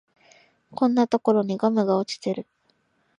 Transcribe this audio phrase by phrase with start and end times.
[0.73, 2.47] こんなところにガムが落ちてる